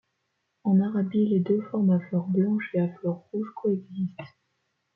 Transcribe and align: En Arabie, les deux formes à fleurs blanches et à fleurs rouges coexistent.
En 0.63 0.81
Arabie, 0.81 1.27
les 1.27 1.41
deux 1.41 1.61
formes 1.69 1.91
à 1.91 1.99
fleurs 1.99 2.25
blanches 2.25 2.71
et 2.73 2.79
à 2.79 2.87
fleurs 2.91 3.21
rouges 3.31 3.53
coexistent. 3.55 4.19